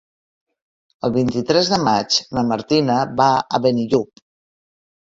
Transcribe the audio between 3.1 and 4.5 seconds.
va a Benillup.